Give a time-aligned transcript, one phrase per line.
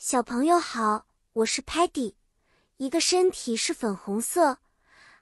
[0.00, 2.14] 小朋友好，我是 Patty，
[2.76, 4.58] 一个身体是粉红色、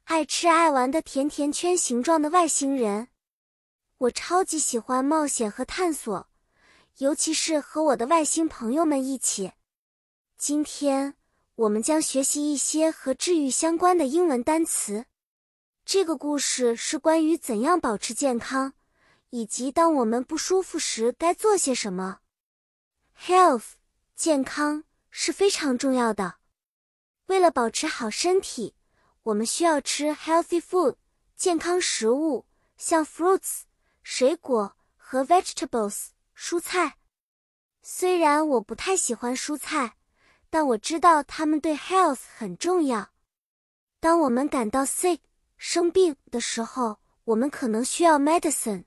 [0.05, 3.09] 爱吃爱玩的甜甜圈形状的外星人。
[3.97, 6.29] 我超级喜欢冒险和探索，
[6.99, 9.53] 尤其是和我的外星朋友们一起。
[10.37, 11.15] 今天
[11.55, 15.07] 我们将学习一些和治愈相关的英文单词。
[15.87, 18.75] 这个故事是关于怎样保持健康，
[19.31, 22.19] 以及当我们不舒服时该做些什么。
[23.19, 23.76] Health。
[24.17, 26.37] 健康是非常重要的。
[27.27, 28.75] 为了保持好身体，
[29.25, 30.97] 我们需要吃 healthy food
[31.37, 32.47] 健康食物，
[32.79, 33.65] 像 fruits
[34.03, 36.97] 水果和 vegetables 蔬菜。
[37.83, 39.99] 虽然我不太喜欢蔬菜，
[40.49, 43.11] 但我知道它们对 health 很重要。
[44.01, 45.19] 当我们感到 sick
[45.59, 48.85] 生病的时候，我们可能需要 medicine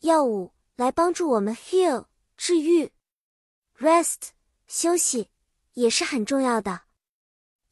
[0.00, 2.04] 药物来帮助我们 heal
[2.36, 2.92] 治愈。
[3.78, 4.30] rest
[4.66, 5.30] 休息
[5.74, 6.82] 也是很重要的。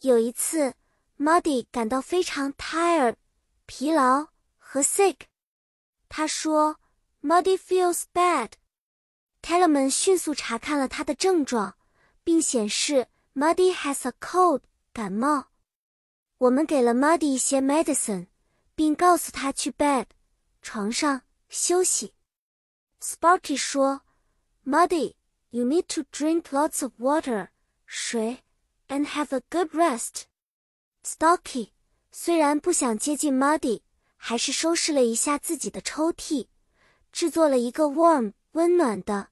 [0.01, 0.75] 有一次
[1.19, 3.17] ，Muddy 感到非常 tired，
[3.67, 5.21] 疲劳和 sick。
[6.09, 6.79] 他说
[7.23, 8.53] ：“Muddy feels bad。”
[9.43, 11.77] Tellerman 迅速查看了他的症状，
[12.23, 15.49] 并显示 Muddy has a cold，感冒。
[16.39, 18.29] 我们给了 Muddy 一些 medicine，
[18.75, 20.07] 并告诉他去 bed，
[20.63, 22.15] 床上休息。
[23.01, 24.03] Sparky 说
[24.65, 25.15] ：“Muddy。”
[25.55, 27.51] You need to drink lots of water,
[27.87, 28.43] 水
[28.89, 30.23] ，and have a good rest.
[31.05, 31.69] Stocky
[32.11, 33.83] 虽然不想接近 Muddy，
[34.17, 36.49] 还是收拾了一下自己的抽屉，
[37.13, 39.29] 制作了一个 warm 温暖的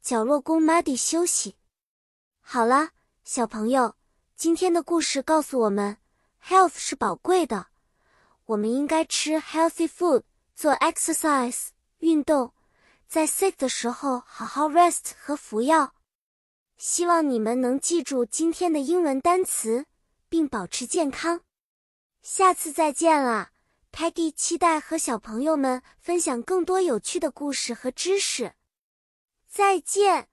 [0.00, 1.56] 角落供 Muddy 休息。
[2.40, 3.96] 好了，小朋友，
[4.34, 5.98] 今天的故事告诉我们
[6.42, 7.66] ，health 是宝贵的，
[8.46, 10.22] 我们应该吃 healthy food，
[10.54, 11.66] 做 exercise
[11.98, 12.54] 运动。
[13.08, 15.94] 在 sick 的时候，好好 rest 和服药。
[16.76, 19.86] 希望你们能记住今天的英文单词，
[20.28, 21.40] 并保持健康。
[22.20, 23.52] 下次再见啦
[23.92, 28.54] ，Peggy 期待和小朋友们分享更多有趣的故事和知识。
[29.48, 30.28] 再见。